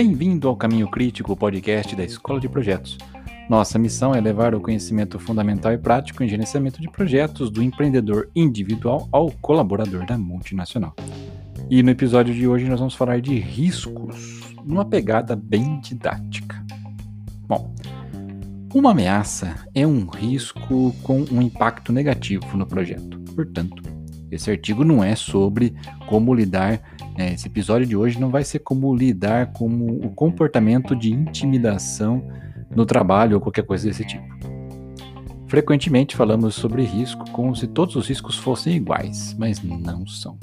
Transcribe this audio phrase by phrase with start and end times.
[0.00, 2.96] Bem-vindo ao Caminho Crítico, podcast da Escola de Projetos.
[3.50, 8.30] Nossa missão é levar o conhecimento fundamental e prático em gerenciamento de projetos do empreendedor
[8.32, 10.94] individual ao colaborador da multinacional.
[11.68, 16.64] E no episódio de hoje nós vamos falar de riscos, numa pegada bem didática.
[17.48, 17.74] Bom,
[18.72, 23.18] uma ameaça é um risco com um impacto negativo no projeto.
[23.34, 23.82] Portanto,
[24.30, 25.74] esse artigo não é sobre
[26.06, 26.80] como lidar.
[27.18, 32.22] É, esse episódio de hoje não vai ser como lidar com o comportamento de intimidação
[32.70, 34.24] no trabalho ou qualquer coisa desse tipo.
[35.48, 40.38] Frequentemente falamos sobre risco como se todos os riscos fossem iguais, mas não são.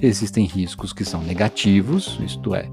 [0.00, 2.66] Existem riscos que são negativos, isto é,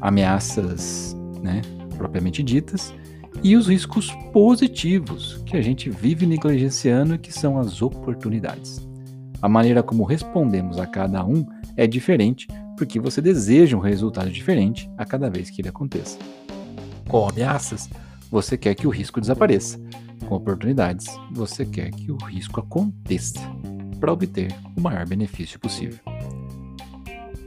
[0.00, 1.60] ameaças né,
[1.98, 2.94] propriamente ditas,
[3.42, 8.88] e os riscos positivos, que a gente vive negligenciando e que são as oportunidades.
[9.42, 14.90] A maneira como respondemos a cada um é diferente porque você deseja um resultado diferente
[14.96, 16.18] a cada vez que ele aconteça.
[17.08, 17.88] Com ameaças,
[18.30, 19.80] você quer que o risco desapareça.
[20.28, 23.40] Com oportunidades, você quer que o risco aconteça
[23.98, 25.98] para obter o maior benefício possível.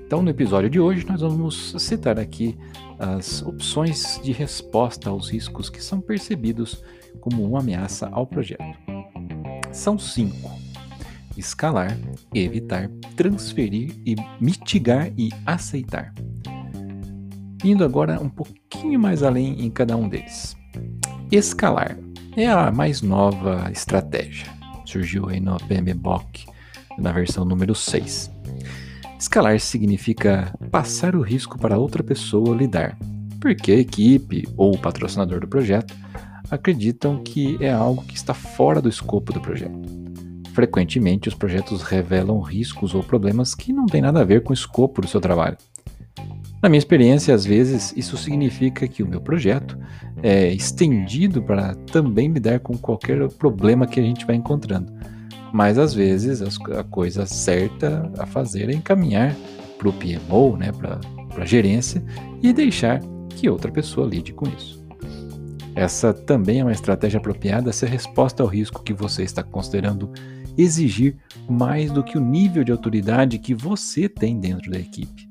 [0.05, 2.57] Então, no episódio de hoje, nós vamos citar aqui
[2.99, 6.83] as opções de resposta aos riscos que são percebidos
[7.19, 8.63] como uma ameaça ao projeto.
[9.71, 10.51] São cinco:
[11.37, 11.97] escalar,
[12.33, 16.13] evitar, transferir e mitigar e aceitar.
[17.63, 20.55] Indo agora um pouquinho mais além em cada um deles.
[21.31, 21.97] Escalar
[22.35, 24.47] é a mais nova estratégia.
[24.85, 26.45] Surgiu aí no PMBOK
[26.97, 28.31] na versão número 6.
[29.17, 32.97] Escalar significa passar o risco para outra pessoa lidar,
[33.39, 35.95] porque a equipe ou o patrocinador do projeto
[36.51, 39.79] acreditam que é algo que está fora do escopo do projeto.
[40.53, 44.53] Frequentemente, os projetos revelam riscos ou problemas que não têm nada a ver com o
[44.53, 45.57] escopo do seu trabalho.
[46.61, 49.77] Na minha experiência, às vezes, isso significa que o meu projeto
[50.21, 54.93] é estendido para também lidar com qualquer problema que a gente vai encontrando
[55.53, 59.35] mas às vezes a coisa certa a fazer é encaminhar
[59.77, 60.99] para o PMO, né, para
[61.37, 62.03] a gerência,
[62.41, 62.99] e deixar
[63.29, 64.83] que outra pessoa lide com isso.
[65.75, 70.11] Essa também é uma estratégia apropriada se a resposta ao risco que você está considerando
[70.57, 71.17] exigir
[71.49, 75.27] mais do que o nível de autoridade que você tem dentro da equipe.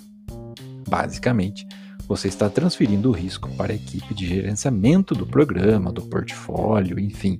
[0.89, 1.67] Basicamente,
[2.07, 7.39] você está transferindo o risco para a equipe de gerenciamento do programa, do portfólio, enfim,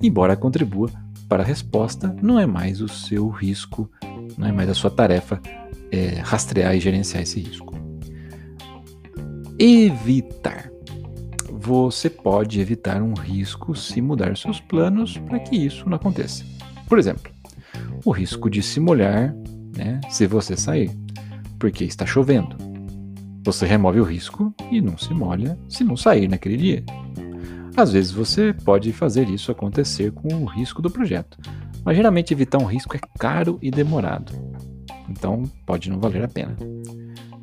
[0.00, 0.90] embora contribua
[1.28, 3.90] para a resposta, não é mais o seu risco,
[4.36, 5.40] não é mais a sua tarefa
[5.90, 7.74] é, rastrear e gerenciar esse risco.
[9.58, 10.70] Evitar.
[11.50, 16.44] Você pode evitar um risco se mudar seus planos para que isso não aconteça.
[16.88, 17.32] Por exemplo,
[18.04, 19.34] o risco de se molhar
[19.76, 20.90] né, se você sair,
[21.58, 22.56] porque está chovendo.
[23.44, 26.84] Você remove o risco e não se molha se não sair naquele dia.
[27.76, 31.38] Às vezes você pode fazer isso acontecer com o risco do projeto,
[31.84, 34.32] mas geralmente evitar um risco é caro e demorado,
[35.08, 36.56] então pode não valer a pena.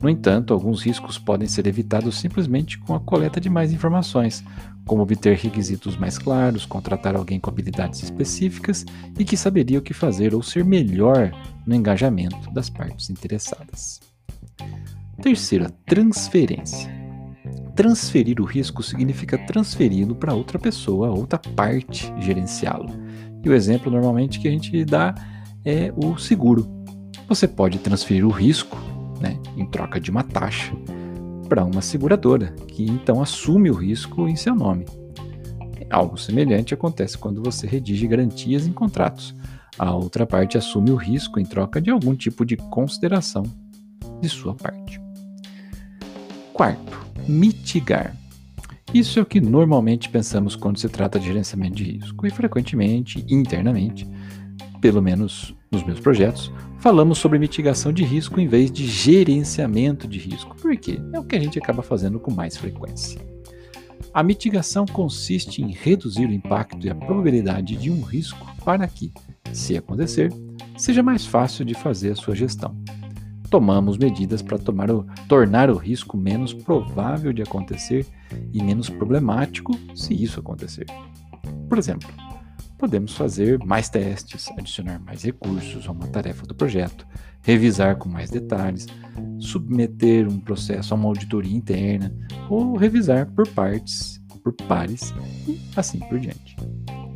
[0.02, 4.44] No entanto, alguns riscos podem ser evitados simplesmente com a coleta de mais informações,
[4.86, 8.84] como obter requisitos mais claros, contratar alguém com habilidades específicas
[9.18, 11.32] e que saberia o que fazer ou ser melhor
[11.68, 14.00] no engajamento das partes interessadas.
[15.22, 16.90] Terceira, transferência.
[17.76, 22.90] Transferir o risco significa transferi-lo para outra pessoa, outra parte gerenciá-lo.
[23.44, 25.14] E o exemplo normalmente que a gente dá
[25.64, 26.68] é o seguro.
[27.28, 28.78] Você pode transferir o risco,
[29.72, 30.74] troca de uma taxa,
[31.48, 34.86] para uma seguradora, que então assume o risco em seu nome.
[35.90, 39.36] Algo semelhante acontece quando você redige garantias em contratos.
[39.78, 43.44] A outra parte assume o risco em troca de algum tipo de consideração
[44.22, 45.02] de sua parte.
[46.54, 48.16] Quarto, mitigar.
[48.94, 53.26] Isso é o que normalmente pensamos quando se trata de gerenciamento de risco, e frequentemente,
[53.30, 54.08] internamente,
[54.82, 60.20] pelo menos nos meus projetos, falamos sobre mitigação de risco em vez de gerenciamento de
[60.20, 63.22] risco, porque é o que a gente acaba fazendo com mais frequência.
[64.14, 69.14] A mitigação consiste em reduzir o impacto e a probabilidade de um risco para que,
[69.54, 70.34] se acontecer,
[70.76, 72.76] seja mais fácil de fazer a sua gestão
[73.52, 74.58] tomamos medidas para
[75.28, 78.08] tornar o risco menos provável de acontecer
[78.54, 80.86] e menos problemático se isso acontecer.
[81.68, 82.10] Por exemplo,
[82.82, 87.06] podemos fazer mais testes, adicionar mais recursos a uma tarefa do projeto,
[87.44, 88.88] revisar com mais detalhes,
[89.38, 92.12] submeter um processo a uma auditoria interna
[92.50, 95.14] ou revisar por partes, por pares
[95.48, 96.56] e assim por diante.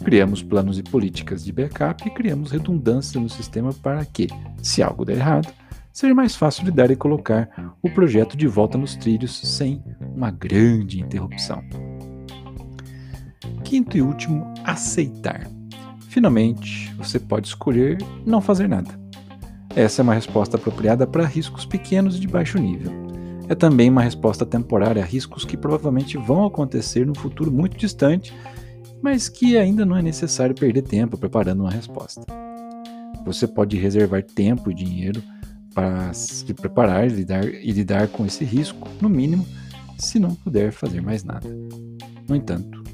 [0.03, 4.27] Criamos planos e políticas de backup e criamos redundância no sistema para que,
[4.61, 5.51] se algo der errado,
[5.91, 9.83] seja mais fácil lidar e colocar o projeto de volta nos trilhos sem
[10.15, 11.63] uma grande interrupção.
[13.63, 15.54] Quinto e último, aceitar.
[16.15, 18.97] Finalmente, você pode escolher não fazer nada.
[19.75, 22.89] Essa é uma resposta apropriada para riscos pequenos e de baixo nível.
[23.49, 28.33] É também uma resposta temporária a riscos que provavelmente vão acontecer no futuro muito distante,
[29.01, 32.21] mas que ainda não é necessário perder tempo preparando uma resposta.
[33.25, 35.21] Você pode reservar tempo e dinheiro
[35.73, 39.45] para se preparar e lidar, e lidar com esse risco, no mínimo,
[39.97, 41.49] se não puder fazer mais nada.
[42.25, 42.84] No entanto,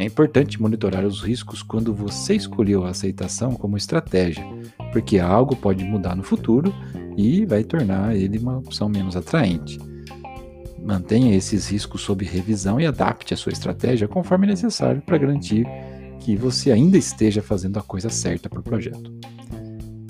[0.00, 4.42] é importante monitorar os riscos quando você escolheu a aceitação como estratégia,
[4.92, 6.74] porque algo pode mudar no futuro
[7.18, 9.78] e vai tornar ele uma opção menos atraente.
[10.82, 15.66] Mantenha esses riscos sob revisão e adapte a sua estratégia conforme necessário para garantir
[16.18, 19.12] que você ainda esteja fazendo a coisa certa para o projeto.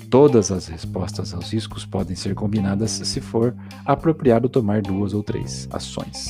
[0.09, 3.53] Todas as respostas aos riscos podem ser combinadas se for
[3.85, 6.29] apropriado tomar duas ou três ações.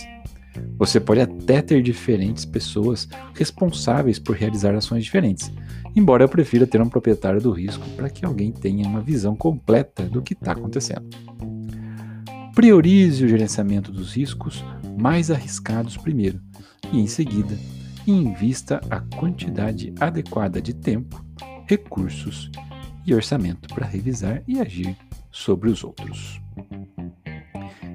[0.81, 5.51] Você pode até ter diferentes pessoas responsáveis por realizar ações diferentes,
[5.95, 10.05] embora eu prefira ter um proprietário do risco para que alguém tenha uma visão completa
[10.05, 11.07] do que está acontecendo.
[12.55, 14.65] Priorize o gerenciamento dos riscos
[14.97, 16.41] mais arriscados primeiro
[16.91, 17.55] e, em seguida,
[18.07, 21.23] invista a quantidade adequada de tempo,
[21.67, 22.49] recursos
[23.05, 24.97] e orçamento para revisar e agir
[25.29, 26.41] sobre os outros.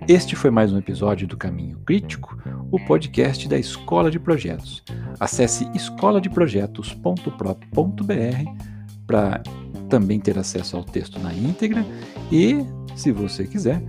[0.09, 2.39] Este foi mais um episódio do Caminho Crítico,
[2.71, 4.83] o podcast da Escola de Projetos.
[5.19, 8.67] Acesse escoladeprojetos.pro.br
[9.07, 9.43] para
[9.89, 11.87] também ter acesso ao texto na íntegra
[12.31, 12.59] e,
[12.95, 13.83] se você quiser,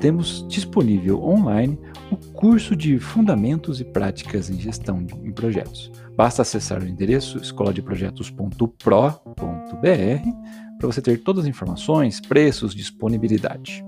[0.00, 1.78] temos disponível online
[2.10, 5.92] o curso de Fundamentos e Práticas em Gestão em Projetos.
[6.16, 8.68] Basta acessar o endereço escoladeprojetos.pro.br
[10.78, 13.84] para você ter todas as informações, preços, disponibilidade.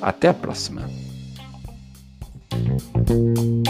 [0.00, 1.05] Até a próxima!
[2.56, 3.65] Thank you.